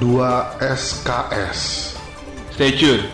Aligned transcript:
2 0.00 0.60
SKS. 0.60 1.60
Stay 2.52 2.72
tune. 2.76 3.04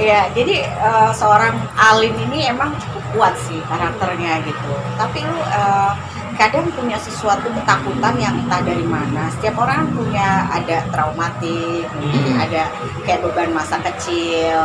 Iya, 0.00 0.26
jadi 0.34 0.66
eh, 0.66 1.10
seorang 1.14 1.54
alim 1.78 2.10
ini 2.26 2.50
emang 2.50 2.74
cukup 2.74 3.04
kuat 3.14 3.34
sih 3.46 3.62
karakternya 3.70 4.42
gitu. 4.42 4.72
Tapi 4.98 5.22
lu 5.22 5.38
eh, 5.38 5.92
kadang 6.34 6.66
punya 6.74 6.98
sesuatu 6.98 7.46
ketakutan 7.52 8.18
yang 8.18 8.34
entah 8.34 8.64
dari 8.64 8.82
mana. 8.82 9.30
Setiap 9.38 9.60
orang 9.60 9.92
punya 9.94 10.50
ada 10.50 10.82
traumatik, 10.90 11.86
mungkin 12.00 12.34
Hmm. 12.34 12.44
ada 12.48 12.62
kayak 13.06 13.22
beban 13.22 13.54
masa 13.54 13.78
kecil. 13.78 14.58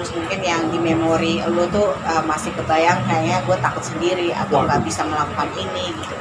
Terus 0.00 0.16
mungkin 0.16 0.40
yang 0.40 0.64
di 0.72 0.80
memori 0.80 1.44
lu 1.44 1.68
tuh 1.68 1.92
eh, 2.08 2.24
masih 2.24 2.56
kebayang 2.56 3.04
kayaknya 3.04 3.44
gue 3.44 3.56
takut 3.60 3.84
sendiri 3.84 4.32
atau 4.32 4.64
nggak 4.64 4.80
bisa 4.80 5.04
melakukan 5.04 5.52
ini 5.60 5.92
gitu. 5.92 6.16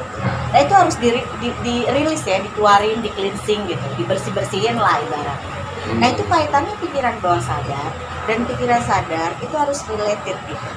Nah 0.52 0.59
itu 0.59 0.73
harus 0.75 1.00
di, 1.00 1.16
di, 1.39 1.50
dirilis 1.64 2.28
ya, 2.28 2.43
dikeluarin, 2.43 3.00
di 3.00 3.07
cleansing 3.15 3.71
gitu, 3.71 3.86
dibersih 3.96 4.36
bersihin 4.36 4.75
lah 4.75 5.00
ibaratnya. 5.00 5.56
Nah 5.96 6.11
itu 6.11 6.28
kaitannya 6.28 6.75
pikiran 6.84 7.15
bawah 7.23 7.39
sadar 7.39 7.96
dan 8.28 8.43
pikiran 8.43 8.84
sadar 8.84 9.32
itu 9.39 9.56
harus 9.56 9.79
related 9.87 10.36
gitu, 10.43 10.68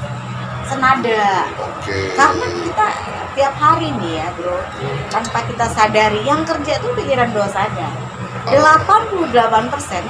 senada. 0.71 1.51
Oke. 1.59 2.15
Karena 2.15 2.47
kita 2.63 2.87
tiap 3.35 3.55
hari 3.59 3.91
nih 3.99 4.23
ya 4.23 4.31
bro, 4.39 4.63
tanpa 5.11 5.43
kita 5.51 5.67
sadari 5.75 6.23
yang 6.23 6.47
kerja 6.47 6.79
tuh 6.79 6.95
pikiran 6.95 7.35
bawah 7.35 7.51
sadar. 7.51 8.12
88% 8.43 9.31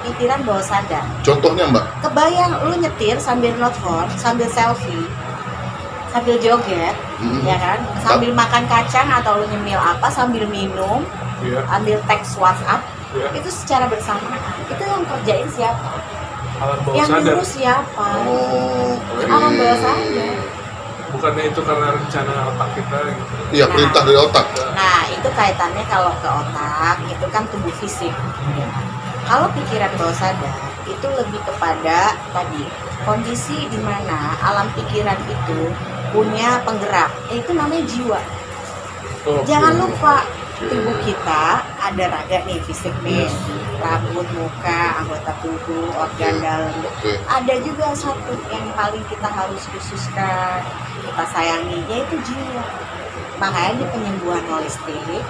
pikiran 0.03 0.41
bawah 0.43 0.65
sadar. 0.65 1.05
Contohnya 1.21 1.69
Mbak, 1.69 1.85
Kebayang 2.01 2.53
lu 2.65 2.75
nyetir 2.81 3.21
sambil 3.21 3.53
nelfon, 3.55 4.09
sambil 4.17 4.49
selfie, 4.49 5.05
sambil 6.09 6.37
joget, 6.41 6.97
Hmm. 7.21 7.45
ya 7.45 7.57
kan? 7.57 7.79
Sambil 8.01 8.33
makan 8.33 8.65
kacang 8.67 9.07
atau 9.07 9.37
lu 9.37 9.47
nyemil 9.47 9.77
apa, 9.77 10.09
sambil 10.09 10.49
minum, 10.49 11.05
Iya. 11.45 11.61
ambil 11.71 12.01
teks 12.09 12.35
WhatsApp, 12.37 12.81
Iya. 13.13 13.29
itu 13.37 13.49
secara 13.53 13.85
bersamaan. 13.87 14.41
Itu 14.67 14.83
yang 14.83 15.05
kerjain 15.05 15.49
siapa? 15.53 15.91
Alam 16.63 16.79
bawah 16.87 16.95
yang 16.95 17.09
sadar. 17.11 17.35
ngurus 17.35 17.51
siapa? 17.53 18.07
Oh, 18.23 18.95
oke. 18.97 19.25
Alam 19.27 19.53
bawah 19.57 19.79
sadar. 19.79 20.35
Bukannya 21.23 21.55
itu 21.55 21.63
karena 21.63 21.95
rencana 21.95 22.35
otak 22.51 22.69
kita 22.75 22.99
gitu. 23.15 23.35
Iya, 23.55 23.71
perintah 23.71 24.03
dari 24.03 24.19
otak. 24.19 24.43
Nah, 24.75 25.07
itu 25.07 25.29
kaitannya 25.39 25.87
kalau 25.87 26.11
ke 26.19 26.27
otak, 26.27 26.99
itu 27.07 27.27
kan 27.31 27.47
tubuh 27.47 27.71
fisik. 27.79 28.11
Kalau 29.31 29.47
pikiran 29.55 29.95
bawah 30.03 30.19
sadar, 30.19 30.51
itu 30.83 31.07
lebih 31.07 31.39
kepada 31.47 32.19
tadi 32.35 32.67
kondisi 33.07 33.71
di 33.71 33.79
mana 33.79 34.35
alam 34.43 34.67
pikiran 34.75 35.15
itu 35.31 35.71
punya 36.11 36.59
penggerak, 36.67 37.15
itu 37.31 37.55
namanya 37.55 37.87
jiwa. 37.87 38.19
Oke. 39.23 39.47
Jangan 39.47 39.79
lupa 39.79 40.27
tubuh 40.69 40.97
kita 41.03 41.65
ada 41.83 42.05
raga 42.11 42.39
nih 42.47 42.63
fisik 42.63 42.95
nih, 43.03 43.27
rambut, 43.83 44.27
muka, 44.37 45.03
anggota 45.03 45.33
tubuh, 45.43 45.91
organ 45.97 46.39
dalam. 46.39 46.75
Oke. 46.87 47.19
Ada 47.27 47.55
juga 47.63 47.91
satu 47.95 48.35
yang 48.53 48.67
paling 48.77 49.03
kita 49.11 49.27
harus 49.27 49.63
khususkan, 49.71 50.63
kita 51.03 51.25
sayangi, 51.33 51.83
yaitu 51.91 52.17
jiwa. 52.23 52.65
Makanya 53.43 53.83
di 53.83 53.87
penyembuhan 53.91 54.45
holistik, 54.47 55.25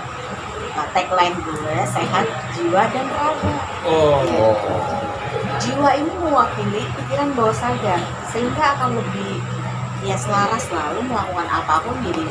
tagline 0.92 1.36
gue 1.40 1.76
sehat 1.88 2.26
jiwa 2.56 2.82
dan 2.92 3.06
raga. 3.12 3.52
Oh. 3.88 4.20
Oh. 4.40 4.56
Jiwa 5.62 5.90
ini 5.94 6.12
mewakili 6.18 6.82
pikiran 6.98 7.32
bawah 7.38 7.54
sadar, 7.54 8.00
sehingga 8.28 8.76
akan 8.76 8.98
lebih 8.98 9.40
ya 10.02 10.18
selaras 10.18 10.66
lalu 10.74 11.06
melakukan 11.06 11.46
apa 11.46 11.78
pun 11.86 11.94
jadi 12.02 12.26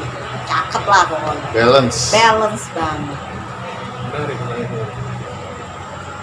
cakep 0.52 0.84
lah 0.84 1.04
pokoknya. 1.08 1.48
Balance. 1.56 2.12
Balance 2.12 2.66
banget. 2.76 3.20
Menarik, 4.12 4.38
menarik. 4.38 4.70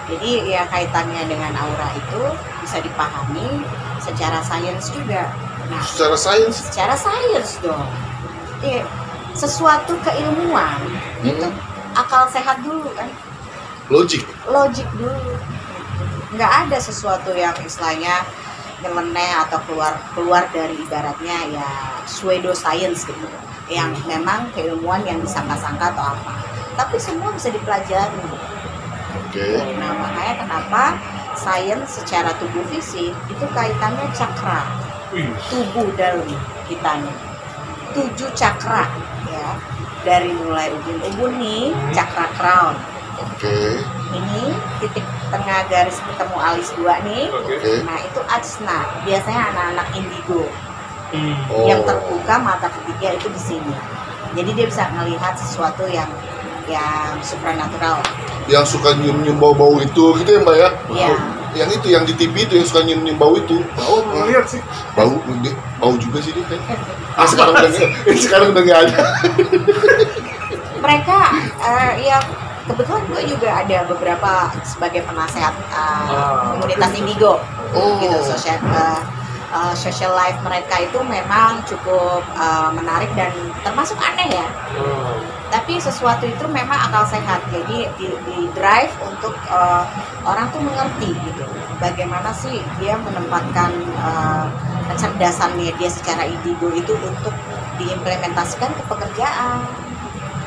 Jadi 0.09 0.31
ya 0.49 0.65
kaitannya 0.65 1.23
dengan 1.25 1.53
aura 1.53 1.89
itu 1.93 2.21
bisa 2.61 2.77
dipahami 2.81 3.61
secara 4.01 4.41
sains 4.41 4.89
juga. 4.89 5.29
Nah, 5.69 5.81
Secara 5.85 6.17
sains. 6.17 6.55
secara 6.57 6.95
sains 6.97 7.61
dong. 7.61 7.85
Iya, 8.59 8.85
sesuatu 9.33 9.93
keilmuan 10.01 10.81
itu 11.21 11.45
Hmm. 11.45 11.95
akal 11.95 12.25
sehat 12.27 12.59
dulu 12.59 12.89
kan, 12.91 13.05
Logik. 13.87 14.25
logik 14.49 14.89
dulu. 14.97 15.37
Nggak 16.33 16.51
ada 16.67 16.77
sesuatu 16.77 17.33
yang 17.33 17.53
istilahnya 17.61 18.25
nyeleneh 18.79 19.33
atau 19.47 19.59
keluar 19.67 19.93
keluar 20.15 20.43
dari 20.51 20.75
ibaratnya 20.79 21.37
ya 21.51 21.69
pseudo 22.07 22.55
science 22.55 23.03
gitu, 23.03 23.27
yang 23.67 23.91
memang 24.07 24.49
keilmuan 24.55 25.03
yang 25.03 25.19
disangka-sangka 25.19 25.91
atau 25.93 26.15
apa. 26.15 26.33
Tapi 26.79 26.95
semua 26.99 27.29
bisa 27.35 27.51
dipelajari. 27.51 28.23
Oke. 29.19 29.61
Nah 29.77 29.91
makanya 29.99 30.33
kenapa 30.47 30.83
sains 31.39 31.87
secara 31.87 32.35
tubuh 32.41 32.63
fisik 32.67 33.15
itu 33.31 33.45
kaitannya 33.55 34.07
cakra 34.11 34.67
tubuh 35.49 35.87
dalam 35.97 36.27
kita 36.69 37.01
nih 37.01 37.17
tujuh 37.97 38.29
cakra 38.37 38.85
ya 39.25 39.57
dari 40.05 40.29
mulai 40.35 40.69
ubun-ubun 40.69 41.39
nih 41.41 41.73
Hmm. 41.73 41.93
cakra 41.95 42.25
crown 42.37 42.75
Oke. 43.17 43.81
ini 44.13 44.53
titik 44.83 45.05
tengah 45.29 45.59
garis 45.65 45.97
ketemu 45.97 46.37
alis 46.37 46.69
dua 46.73 46.99
nih. 47.01 47.29
Oke. 47.29 47.55
nah 47.81 47.97
itu 47.97 48.19
ajna 48.21 48.77
biasanya 49.01 49.41
anak-anak 49.49 49.87
indigo 49.93 50.43
Hmm. 51.09 51.33
Oh. 51.49 51.65
yang 51.65 51.81
terbuka 51.81 52.37
mata 52.37 52.69
ketiga 52.69 53.17
itu 53.17 53.25
di 53.27 53.41
sini 53.41 53.73
jadi 54.29 54.53
dia 54.53 54.65
bisa 54.69 54.93
melihat 54.93 55.33
sesuatu 55.33 55.89
yang 55.89 56.05
yang 56.69 57.17
supranatural 57.19 57.97
Yang 58.45 58.77
suka 58.77 58.93
nyium-nyium 58.93 59.37
bau-bau 59.37 59.77
itu 59.79 60.13
gitu 60.15 60.29
ya 60.29 60.39
Mbak 60.39 60.55
ya? 60.55 60.69
Iya. 60.87 61.13
Yang 61.55 61.69
itu 61.81 61.87
yang 61.89 62.03
di 62.03 62.13
TV 62.13 62.45
itu 62.45 62.53
yang 62.55 62.67
suka 62.67 62.81
nyium-nyium 62.83 63.17
bau 63.17 63.33
itu. 63.33 63.57
Oh, 63.79 64.05
belum 64.05 64.25
lihat 64.27 64.45
sih. 64.45 64.61
Bau, 64.93 65.17
dia, 65.41 65.53
bau 65.77 65.97
juga 65.97 66.17
sih 66.19 66.29
dia. 66.29 66.45
Ah, 67.13 67.25
sekarang 67.25 67.53
udah 67.55 67.69
nggak- 67.69 67.93
sekarang 68.25 68.47
udah 68.49 68.63
nggak 68.63 68.79
ada. 68.85 68.97
mereka 70.79 71.17
eh, 71.59 71.91
ya 72.05 72.17
kebetulan 72.69 73.01
gue 73.07 73.21
juga 73.27 73.49
ada 73.57 73.77
beberapa 73.83 74.31
sebagai 74.63 75.01
penasehat 75.03 75.57
eh, 75.67 76.05
Ah. 76.13 76.53
komunitas 76.53 76.93
indigo 76.93 77.41
Oh. 77.73 77.97
gitu 77.97 78.17
social 78.23 78.57
eh, 78.61 79.01
eh, 79.49 79.73
social 79.75 80.13
life 80.13 80.37
mereka 80.39 80.77
itu 80.79 80.99
memang 81.01 81.65
cukup 81.65 82.21
eh, 82.37 82.69
menarik 82.71 83.09
dan 83.13 83.33
termasuk 83.61 83.97
aneh 83.97 84.29
ya 84.31 84.47
Oh. 84.77 85.17
tapi 85.49 85.81
sesuatu 85.81 86.23
itu 86.23 86.45
memang 86.45 86.77
akal 86.79 87.09
sehat 87.09 87.41
jadi 87.49 87.89
di, 87.97 88.05
di 88.23 88.37
drive 88.53 88.93
untuk 89.01 89.33
eh, 89.49 89.83
orang 90.21 90.45
tuh 90.49 90.61
mengerti 90.61 91.09
gitu 91.17 91.45
bagaimana 91.77 92.29
sih 92.31 92.61
dia 92.77 92.93
menempatkan 92.95 93.73
eh, 93.81 94.45
kecerdasannya 94.87 95.73
dia 95.75 95.89
secara 95.89 96.25
indigo 96.25 96.69
itu 96.71 96.93
untuk 96.95 97.33
diimplementasikan 97.77 98.69
ke 98.71 98.83
pekerjaan 98.85 99.65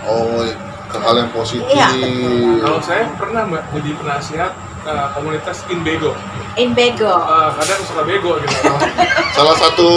Oh, 0.03 0.43
ke 0.93 0.99
hal 0.99 1.15
yang 1.17 1.31
positif. 1.31 1.65
Iya. 1.67 1.89
Kalau 2.61 2.79
saya 2.79 3.09
pernah 3.15 3.43
mbak 3.45 3.63
jadi 3.73 3.91
penasihat 3.97 4.53
eh, 4.83 5.07
komunitas 5.13 5.65
Inbego. 5.67 6.13
Inbego 6.55 7.09
Eh, 7.09 7.51
kadang 7.57 7.81
suka 7.83 8.03
bego 8.03 8.37
gitu. 8.39 8.55
Salah 9.37 9.57
satu 9.57 9.89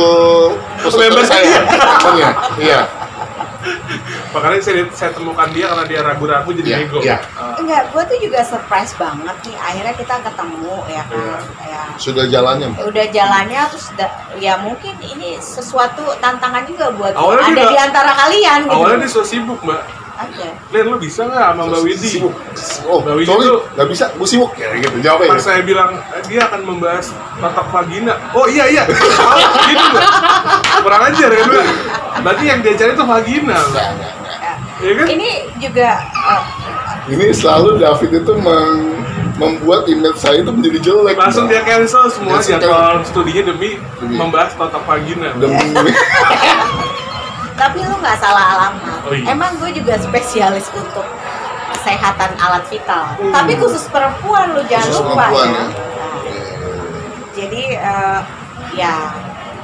Member 0.88 1.24
saya. 1.24 1.60
Oh 2.02 2.16
ya, 2.16 2.30
iya. 2.58 2.82
Makanya 4.30 4.60
saya, 4.62 4.84
saya 4.92 5.12
temukan 5.12 5.48
dia 5.50 5.66
karena 5.66 5.86
dia 5.86 6.00
ragu-ragu 6.00 6.50
jadi 6.54 6.70
Iya, 6.70 6.78
bego. 6.82 6.98
iya. 7.02 7.18
Eh, 7.18 7.54
Enggak, 7.58 7.90
gue 7.90 8.04
tuh 8.06 8.18
juga 8.22 8.40
surprise 8.42 8.94
banget 8.94 9.36
nih. 9.42 9.56
Akhirnya 9.58 9.94
kita 9.96 10.16
ketemu 10.22 10.76
ya 10.86 11.04
kan. 11.04 11.42
Ya, 11.62 11.82
Sudah 11.98 12.26
jalannya 12.26 12.68
Mbak. 12.70 12.82
udah 12.86 13.06
jalannya 13.10 13.62
terus 13.68 13.88
da- 13.94 14.12
ya 14.38 14.54
mungkin 14.58 14.94
ini 15.02 15.36
sesuatu 15.38 16.14
tantangan 16.20 16.64
juga 16.64 16.92
buat 16.92 17.14
Awalnya 17.14 17.42
ada 17.42 17.52
juga- 17.58 17.68
di 17.68 17.78
antara 17.82 18.12
kalian 18.14 18.60
gitu. 18.62 18.76
awalnya 18.76 18.98
dia 19.02 19.10
so 19.10 19.24
sibuk 19.24 19.60
mbak. 19.60 19.82
Ada. 20.16 20.48
Len 20.70 20.86
lu 20.86 20.98
bisa 20.98 21.22
nggak 21.24 21.44
sama 21.52 21.64
Mbak 21.66 21.82
Widi? 21.84 22.08
Sibuk. 22.10 22.34
Oh, 22.86 23.00
Mbak 23.00 23.16
Widi 23.16 23.28
sorry, 23.28 23.46
tuh- 23.46 23.64
nggak 23.70 23.88
bisa, 23.90 24.06
gue 24.12 24.24
sibuk. 24.26 24.52
Ya 24.56 24.68
gitu, 24.76 24.96
jawab 25.00 25.20
Pas 25.26 25.36
ya. 25.36 25.44
saya 25.44 25.62
bilang 25.62 25.92
eh, 26.10 26.24
dia 26.26 26.42
akan 26.44 26.62
membahas 26.64 27.06
totok 27.36 27.68
vagina. 27.70 28.14
Oh 28.32 28.46
iya 28.46 28.66
iya. 28.66 28.84
Oh, 28.88 29.36
gitu 29.66 29.86
mbak. 29.86 30.04
Kurang 30.80 31.02
ajar 31.06 31.30
ya 31.30 31.44
mbak. 31.44 31.66
Berarti 32.18 32.44
yang 32.46 32.60
dia 32.60 32.74
cari 32.74 32.92
tuh 32.94 33.04
vagina 33.04 33.56
mbak. 33.56 33.68
Nggak, 33.68 33.88
nggak, 33.92 34.12
nggak. 34.16 34.34
Ya. 34.42 34.54
Iya 34.78 34.94
kan? 34.94 35.06
Ini 35.10 35.30
juga 35.58 35.90
eh, 36.02 36.42
Ini 37.06 37.26
selalu 37.32 37.70
David 37.78 38.12
itu 38.18 38.34
meng- 38.36 39.04
membuat 39.36 39.84
image 39.86 40.16
saya 40.16 40.40
itu 40.40 40.48
menjadi 40.48 40.80
jelek. 40.82 41.16
Langsung 41.16 41.46
dia 41.46 41.60
cancel 41.62 42.08
semua 42.08 42.40
jadwal 42.40 43.04
studinya 43.04 43.52
demi 43.52 43.76
Demi. 44.00 44.16
membahas 44.16 44.56
totok 44.56 44.80
vagina. 44.82 45.36
Demi 45.36 45.60
tapi 47.56 47.80
lu 47.84 47.96
nggak 48.00 48.18
salah 48.20 48.46
alamat. 48.60 49.00
Oh, 49.08 49.16
iya. 49.16 49.32
Emang 49.32 49.56
gue 49.58 49.72
juga 49.72 49.96
spesialis 50.00 50.68
untuk 50.76 51.08
kesehatan 51.72 52.36
alat 52.40 52.64
vital. 52.68 53.16
Hmm. 53.16 53.32
Tapi 53.32 53.52
khusus 53.58 53.88
perempuan 53.90 54.54
lu 54.54 54.62
jangan 54.68 54.90
Khusus 54.92 55.02
lupa 55.02 55.26
perempuan, 55.32 55.48
ya. 55.48 55.56
ya. 55.56 55.66
Jadi 57.36 57.62
eh, 57.76 58.20
ya 58.76 58.96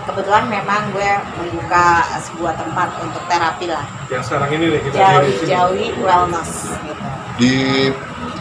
kebetulan 0.07 0.43
memang 0.49 0.91
gue 0.91 1.11
membuka 1.39 2.03
sebuah 2.19 2.57
tempat 2.57 2.89
untuk 2.99 3.21
terapi 3.29 3.69
lah 3.69 3.85
Yang 4.09 4.23
sekarang 4.27 4.49
ini 4.57 4.65
nih 4.75 4.81
kita 4.81 4.97
sini. 4.97 5.47
Jawi 5.47 5.85
Wellness 6.01 6.51
gitu. 6.83 7.05
Di. 7.37 7.53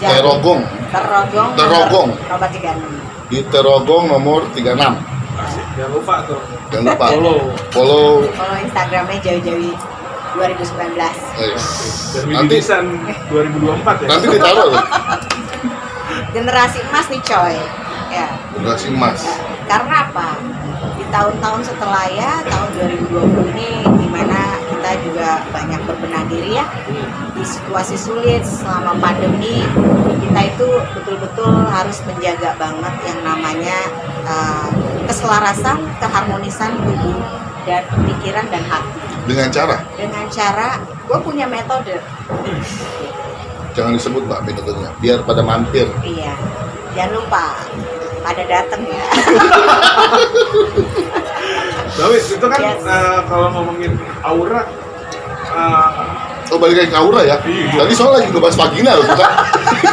Terogong, 0.01 0.65
Terogong. 0.89 1.51
Terogong. 1.61 2.11
Nomor 2.17 2.49
36. 2.49 3.29
di 3.29 3.39
Terogong 3.53 4.05
nomor 4.09 4.41
36. 4.57 5.20
Jangan 5.81 5.97
lupa 5.97 6.15
tuh. 6.29 6.41
Jangan 6.69 6.85
lupa 6.93 7.07
Follow. 7.09 7.39
follow 7.73 8.09
Follow 8.37 8.57
Instagramnya 8.61 9.17
Jawi 9.25 9.41
Jawi 9.41 9.73
2019. 10.37 10.93
yes. 11.41 11.65
Dan 12.13 12.23
Widi 12.29 12.37
nanti 12.37 12.55
Desain 12.61 12.87
2024 13.33 14.05
ya. 14.05 14.09
nanti 14.13 14.27
ditaruh 14.29 14.67
loh 14.69 14.85
Generasi 16.37 16.79
emas 16.85 17.07
nih 17.09 17.23
coy. 17.25 17.57
Ya. 18.13 18.27
generasi 18.53 18.87
emas. 18.93 19.25
Karena 19.65 19.95
apa? 20.05 20.37
Di 21.01 21.05
tahun-tahun 21.09 21.63
setelah 21.65 22.05
ya 22.13 22.45
tahun 22.45 22.71
2020 23.09 23.51
ini 23.57 23.71
di 23.87 24.07
mana 24.07 24.61
kita 24.69 24.91
juga 25.01 25.29
banyak 25.49 25.81
berbenah 25.89 26.25
diri 26.29 26.61
ya 26.61 26.67
di 27.33 27.43
situasi 27.43 27.97
sulit 27.97 28.43
selama 28.45 28.99
pandemi 29.01 29.63
kita 30.21 30.41
itu 30.45 30.69
betul-betul 30.93 31.67
harus 31.67 31.99
menjaga 32.05 32.53
banget 32.59 32.95
yang 33.07 33.21
namanya 33.23 33.79
uh, 34.27 34.69
keselarasan, 35.11 35.77
keharmonisan 35.99 36.71
tubuh 36.79 37.19
dan 37.67 37.83
pikiran 38.07 38.47
dan 38.47 38.63
hati. 38.63 38.95
Dengan 39.27 39.51
cara 39.51 39.77
Dengan 39.95 40.25
cara 40.31 40.79
gue 40.81 41.19
punya 41.21 41.45
metode, 41.45 41.99
jangan 43.73 43.93
disebut 43.93 44.23
mbak 44.25 44.47
metodenya, 44.47 44.91
biar 44.99 45.19
pada 45.23 45.43
mampir. 45.43 45.91
iya. 46.01 46.35
Jangan 46.91 47.23
lupa 47.23 47.45
pada 48.21 48.43
datang 48.43 48.83
ya. 48.83 49.03
Tapi 51.91 52.17
itu 52.17 52.47
kan 52.47 52.59
Yes. 52.61 52.83
eh, 52.83 53.19
kalau 53.27 53.47
ngomongin 53.53 53.93
aura 54.23 54.63
eh, 55.51 55.89
Oh 56.51 56.59
balik 56.59 56.83
lagi 56.83 56.91
ke 56.91 56.99
aura 56.99 57.23
ya. 57.23 57.37
Iya. 57.47 57.79
Tadi 57.79 57.95
soal 57.95 58.19
lagi 58.19 58.27
ngebahas 58.27 58.59
vagina 58.59 58.91
loh 58.99 59.07
kita. 59.07 59.27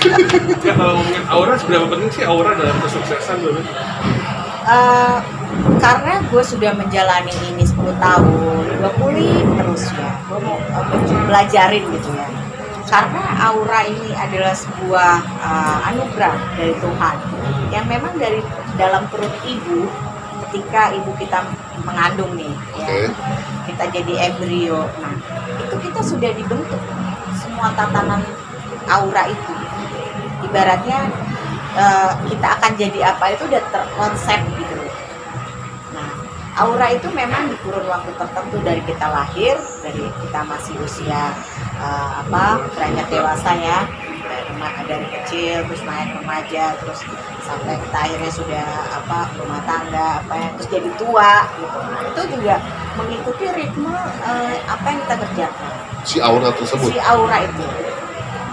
ya 0.66 0.74
kalau 0.74 0.94
ngomongin 0.98 1.24
aura 1.30 1.54
seberapa 1.54 1.86
penting 1.86 2.10
sih 2.10 2.24
aura 2.26 2.58
dalam 2.58 2.78
kesuksesan 2.82 3.38
dulu? 3.42 3.62
Eh, 4.68 5.18
karena 5.80 6.20
gue 6.28 6.44
sudah 6.44 6.76
menjalani 6.76 7.32
ini 7.48 7.64
10 7.64 7.96
tahun, 8.04 8.64
gue 8.68 8.92
pulih 9.00 9.40
terus 9.56 9.88
ya. 9.96 10.12
Gue 10.28 10.44
mau 10.44 10.60
eh, 10.60 11.24
belajarin 11.24 11.88
gitu 11.88 12.10
ya. 12.12 12.28
Karena 12.88 13.48
aura 13.48 13.88
ini 13.88 14.12
adalah 14.12 14.52
sebuah 14.52 15.14
eh, 15.24 15.78
anugerah 15.88 16.36
dari 16.60 16.76
Tuhan 16.84 17.16
yang 17.72 17.86
memang 17.88 18.20
dari 18.20 18.44
dalam 18.76 19.08
perut 19.08 19.32
ibu 19.48 19.88
ketika 20.48 20.96
ibu 20.96 21.12
kita 21.20 21.44
mengandung 21.84 22.32
nih 22.40 22.56
ya 22.80 23.12
kita 23.68 23.84
jadi 23.92 24.32
embrio 24.32 24.88
nah 25.04 25.12
itu 25.60 25.76
kita 25.76 26.00
sudah 26.00 26.32
dibentuk 26.32 26.80
semua 27.36 27.76
tatanan 27.76 28.24
aura 28.88 29.28
itu 29.28 29.54
ibaratnya 30.48 31.12
eh, 31.76 32.12
kita 32.32 32.48
akan 32.60 32.72
jadi 32.80 33.00
apa 33.12 33.26
itu 33.36 33.44
udah 33.50 33.64
terkonsep 33.74 34.40
gitu. 34.56 34.78
Nah 35.92 36.10
aura 36.58 36.90
itu 36.90 37.08
memang 37.14 37.54
di 37.54 37.56
kurun 37.62 37.86
waktu 37.86 38.12
tertentu 38.18 38.58
dari 38.66 38.82
kita 38.82 39.08
lahir 39.14 39.56
dari 39.86 40.04
kita 40.26 40.40
masih 40.48 40.74
usia 40.82 41.34
eh, 41.78 42.12
apa 42.26 42.66
beranjak 42.74 43.08
dewasa 43.12 43.52
ya. 43.58 43.82
Dari, 44.88 45.08
kecil 45.08 45.64
terus 45.70 45.84
naik 45.88 46.20
remaja 46.20 46.76
terus 46.82 47.00
sampai 47.46 47.80
kita 47.80 47.98
akhirnya 47.98 48.32
sudah 48.32 48.68
apa 49.00 49.32
rumah 49.40 49.62
tangga 49.64 50.24
apa 50.24 50.34
ya 50.36 50.48
terus 50.58 50.68
jadi 50.68 50.90
tua 51.00 51.34
gitu. 51.60 51.78
Nah, 51.78 52.02
itu 52.12 52.22
juga 52.36 52.56
mengikuti 52.98 53.46
ritme 53.56 53.96
eh, 54.26 54.56
apa 54.68 54.86
yang 54.88 55.00
kita 55.06 55.16
kerjakan. 55.24 55.72
Si 56.04 56.18
aura 56.20 56.50
tersebut. 56.56 56.90
si 56.92 57.00
aura 57.00 57.38
itu 57.44 57.68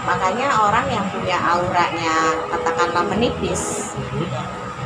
makanya 0.05 0.47
orang 0.61 0.85
yang 0.87 1.05
punya 1.09 1.37
auranya 1.39 2.15
katakanlah 2.47 3.03
menipis 3.05 3.91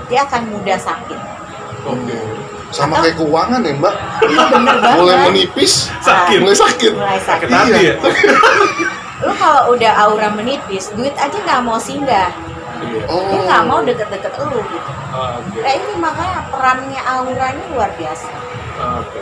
dia 0.05 0.23
akan 0.23 0.49
mudah 0.49 0.75
sakit 0.75 1.19
Oke. 1.81 2.11
Sama 2.69 2.91
Atau- 2.93 3.03
kayak 3.03 3.17
keuangan 3.17 3.61
ya 3.61 3.73
mbak. 3.73 3.95
iya 4.25 4.45
bener 4.47 4.75
banget 4.83 4.99
Mulai 4.99 5.17
menipis, 5.25 5.73
Sakit. 5.99 6.37
mulai 6.37 6.53
sakit. 6.55 6.91
mulai 6.93 7.17
Sakit 7.17 7.47
sakit 7.47 7.47
hati 7.49 7.71
Iya. 7.73 7.93
ya. 7.93 7.95
lu 9.25 9.33
kalau 9.33 9.73
udah 9.73 9.93
aura 9.99 10.29
menipis 10.29 10.91
duit 10.91 11.11
aja 11.13 11.33
nggak 11.35 11.61
mau 11.61 11.75
singgah 11.77 12.29
Iya. 12.79 13.03
Oh. 13.07 13.27
dia 13.27 13.39
nggak 13.41 13.63
mau 13.65 13.79
deket-deket 13.81 14.33
lu 14.39 14.59
gitu 14.61 14.91
Ah, 15.09 15.35
Oke. 15.35 15.57
nah 15.57 15.71
ini 15.73 15.93
makanya 15.97 16.39
perannya 16.47 17.01
aura 17.01 17.47
ini 17.49 17.63
luar 17.69 17.91
biasa 17.93 18.29
Ah, 18.75 19.01
Oke. 19.01 19.19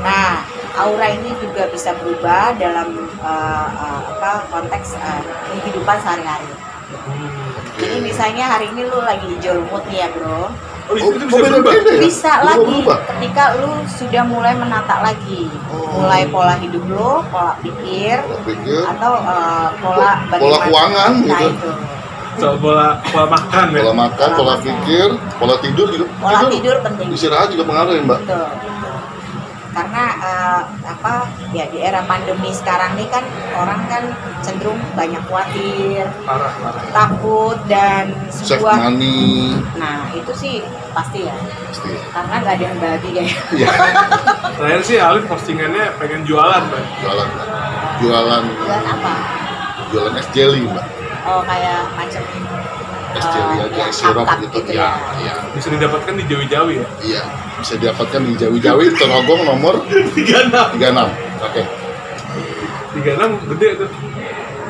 Nah, 0.00 0.42
aura 0.74 1.08
ini 1.10 1.30
juga 1.36 1.68
bisa 1.68 1.92
berubah 1.94 2.56
dalam 2.56 2.88
uh, 3.18 3.28
uh, 3.70 4.00
apa 4.10 4.30
konteks 4.48 4.96
uh, 4.96 5.20
kehidupan 5.52 5.96
sehari-hari. 5.98 6.48
Jadi 7.74 7.96
misalnya 8.00 8.44
hari 8.48 8.68
ini 8.68 8.84
lu 8.84 9.00
lagi 9.00 9.26
hijau 9.26 9.58
lumut 9.58 9.82
nih 9.86 10.00
ya 10.00 10.08
bro, 10.10 10.52
Oh, 10.82 10.98
itu, 10.98 11.06
Oh, 11.06 11.14
itu 11.14 11.24
oh, 11.24 11.28
bisa 11.30 11.38
berubah. 11.40 11.72
beda-beda 11.72 11.90
ya? 11.90 12.00
bisa 12.02 12.32
Berubah- 12.32 12.44
lagi 12.44 12.74
berubah? 12.74 12.98
ketika 13.06 13.44
lu 13.56 13.70
sudah 13.88 14.22
mulai 14.24 14.52
menata 14.52 14.96
lagi, 15.00 15.42
Oh. 15.68 15.78
mulai 15.96 16.22
pola 16.26 16.54
hidup 16.58 16.82
lu, 16.84 17.12
pola 17.24 17.54
pikir, 17.58 18.18
Pola 18.20 18.40
pikir, 18.44 18.82
atau 18.84 19.12
uh, 19.16 19.68
pola 19.78 20.10
Pola 20.28 20.58
keuangan 20.60 21.10
Nah, 21.22 21.38
gitu. 21.38 21.48
itu. 21.48 21.70
Soal 22.34 22.56
pola 22.58 22.86
pola 23.04 23.26
makan 23.30 23.66
ya. 23.68 23.78
pola 23.78 23.94
makan, 23.94 24.28
Pola 24.28 24.36
pola 24.36 24.54
pikir, 24.58 25.08
pola 25.38 25.54
tidur 25.60 25.86
juga. 25.88 26.06
Pola 26.18 26.40
tidur 26.50 26.76
penting. 26.82 27.08
Istirahat 27.10 27.48
juga 27.48 27.64
pengaruh 27.64 27.92
ya 27.92 28.02
mbak. 28.02 28.18
Betul. 28.20 28.46
Karena 29.72 30.04
eh, 30.20 30.60
apa 30.84 31.12
ya 31.50 31.64
di 31.66 31.80
era 31.80 32.04
pandemi 32.04 32.52
sekarang 32.52 32.92
ini 32.94 33.08
kan 33.08 33.24
orang 33.56 33.80
kan 33.88 34.04
cenderung 34.40 34.76
banyak 34.92 35.22
khawatir, 35.24 36.04
Parah, 36.22 36.52
parah. 36.60 36.82
takut 36.92 37.56
dan 37.66 38.12
Save 38.28 38.60
sebuah 38.60 38.76
money, 38.90 39.56
nah 39.78 40.10
itu 40.12 40.28
sih 40.34 40.54
pasti 40.92 41.24
ya 41.24 41.32
pasti. 41.64 41.88
karena 42.10 42.34
nggak 42.42 42.54
ada 42.58 42.64
yang 42.66 42.76
bahagia 42.76 43.22
Iya. 43.54 43.68
Terakhir 44.60 44.82
sih 44.84 44.98
Alif 45.00 45.24
postingannya 45.24 45.96
pengen 45.96 46.26
jualan, 46.28 46.62
Mbak. 46.68 46.82
Jualan, 47.00 47.28
mbak. 47.32 47.46
jualan, 48.02 48.42
buat 48.60 48.84
apa 48.84 49.14
jualan 49.88 50.14
es 50.16 50.28
jelly 50.34 50.66
mbak. 50.66 50.84
oh 51.22 51.40
kayak 51.46 51.86
macam 51.94 52.22
Es 53.12 53.26
jelly 53.28 53.54
eh, 53.54 53.64
aja, 53.64 53.76
ya, 53.76 53.84
es 53.86 53.96
sirup 53.96 54.26
gitu. 54.40 54.58
gitu 54.58 54.72
ya, 54.72 54.80
ya. 54.80 54.90
iya. 55.20 55.34
Bisa 55.52 55.68
didapatkan 55.68 56.14
di 56.14 56.24
Jawi-Jawi 56.24 56.74
ya. 56.80 56.88
Iya, 57.00 57.22
bisa 57.58 57.72
didapatkan 57.76 58.20
di 58.24 58.32
Jawi-Jawi 58.34 58.84
Terogong 58.94 59.42
nomor 59.44 59.74
36. 59.84 60.48
36. 60.80 60.80
Oke. 61.42 61.62
36 62.94 63.50
gede 63.52 63.68
tuh. 63.78 63.90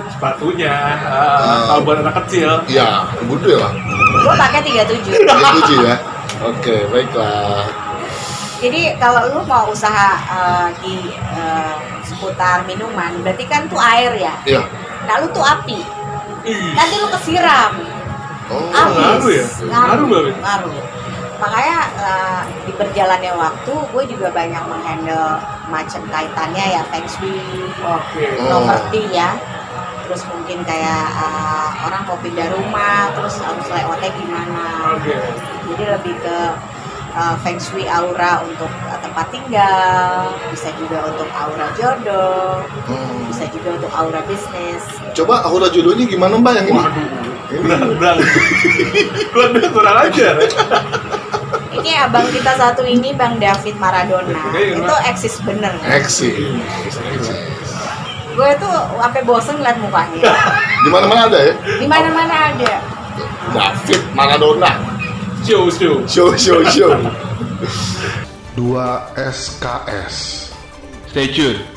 Sepatunya, 0.08 0.74
ah, 1.02 1.38
Ah. 1.42 1.60
kalau 1.68 1.82
buat 1.82 1.98
anak 1.98 2.14
kecil. 2.24 2.50
Iya, 2.66 3.06
gede 3.10 3.52
lah. 3.58 3.72
gue 4.12 4.34
pakai 4.38 4.60
37 4.62 5.18
Tiga 5.18 5.34
tujuh 5.56 5.78
ya. 5.82 5.96
Oke, 6.42 6.76
baiklah. 6.88 7.66
jadi 8.58 8.94
kalau 8.94 9.26
lu 9.26 9.40
mau 9.42 9.66
usaha 9.66 10.14
eh, 10.22 10.68
di 10.78 11.10
eh, 11.10 11.74
seputar 12.02 12.62
minuman 12.62 13.10
berarti 13.18 13.42
kan 13.46 13.66
tuh 13.66 13.74
air 13.74 14.14
ya 14.14 14.34
Iya. 14.46 14.62
nah 15.02 15.18
lu 15.18 15.26
tuh 15.34 15.42
api 15.42 15.82
nanti 16.70 16.94
lu 16.94 17.10
kesiram 17.10 17.74
Oh, 18.52 18.64
ngaruh 18.92 19.30
ya? 19.32 19.46
Ngaruh, 19.64 20.04
Mbak 20.06 20.20
Win? 20.24 20.36
ngaruh 20.38 20.76
makanya 21.42 21.78
eh, 21.98 22.40
di 22.62 22.72
berjalannya 22.78 23.34
waktu 23.34 23.74
gue 23.74 24.04
juga 24.14 24.30
banyak 24.30 24.62
menghandle 24.62 25.42
macam 25.66 25.98
kaitannya 26.06 26.64
ya 26.70 26.86
feng 26.86 27.02
shui 27.02 27.34
Oke. 27.82 28.38
Oh. 28.38 28.62
properti 28.62 29.10
ya 29.10 29.34
terus 30.06 30.22
mungkin 30.30 30.62
kayak 30.62 31.02
eh, 31.10 31.68
orang 31.82 32.06
mau 32.06 32.14
pindah 32.22 32.46
rumah 32.46 33.10
terus 33.18 33.42
harus 33.42 33.66
layoutnya 33.66 34.14
gimana 34.14 34.94
Oke. 34.94 35.18
jadi 35.66 35.84
lebih 35.98 36.14
ke 36.22 36.38
eh, 37.10 37.34
feng 37.42 37.58
shui 37.58 37.90
aura 37.90 38.46
untuk 38.46 38.70
eh, 38.70 38.98
tempat 39.02 39.26
tinggal 39.34 40.30
bisa 40.46 40.70
juga 40.78 41.10
untuk 41.10 41.26
aura 41.34 41.66
jodoh 41.74 42.62
Hmm. 42.86 43.26
bisa 43.26 43.50
juga 43.50 43.82
untuk 43.82 43.90
aura 43.90 44.22
bisnis 44.30 44.84
Coba 45.10 45.42
aura 45.42 45.66
jodohnya 45.66 46.06
gimana 46.06 46.38
mbak 46.38 46.54
yang 46.54 46.66
ini? 46.70 46.78
Waduh, 46.78 47.31
banget. 48.00 48.28
Waduh, 49.36 49.66
kurang 49.72 49.96
ajar. 50.08 50.34
ya. 50.40 50.48
Ini 51.72 51.90
abang 52.04 52.28
kita 52.28 52.52
satu 52.54 52.84
ini 52.84 53.16
Bang 53.16 53.40
David 53.40 53.74
Maradona. 53.80 54.38
Itu 54.54 54.94
eksis 55.08 55.40
bener. 55.42 55.72
Eksis. 55.88 56.36
Gue 58.32 58.50
tuh 58.56 58.76
sampai 59.00 59.22
bosen 59.24 59.60
ngeliat 59.60 59.76
mukanya. 59.80 60.32
Di 60.84 60.88
mana-mana 60.88 61.20
ada 61.28 61.38
ya? 61.40 61.54
Di 61.80 61.86
mana-mana 61.88 62.34
ada. 62.52 62.72
David 63.52 64.02
Maradona. 64.12 64.72
Show, 65.42 65.68
show. 65.74 66.06
Show, 66.06 66.28
show, 66.38 66.60
show. 66.70 66.92
2 68.56 68.78
SKS 69.16 70.14
Stay 71.08 71.28
tune. 71.28 71.71